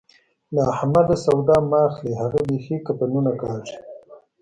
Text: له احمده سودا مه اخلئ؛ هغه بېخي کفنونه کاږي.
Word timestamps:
له 0.53 0.61
احمده 0.73 1.15
سودا 1.25 1.57
مه 1.69 1.79
اخلئ؛ 1.89 2.13
هغه 2.21 2.39
بېخي 2.47 2.77
کفنونه 2.87 3.31
کاږي. 3.41 3.77